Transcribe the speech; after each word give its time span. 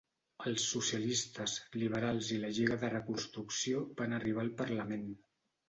Els 0.51 0.63
socialistes, 0.69 1.53
liberals 1.83 2.31
i 2.37 2.39
la 2.45 2.51
Lliga 2.59 2.79
de 2.85 2.91
la 2.91 2.91
Reconstrucció 2.97 3.85
van 4.03 4.19
arribar 4.21 4.45
al 4.49 4.53
parlament. 4.67 5.09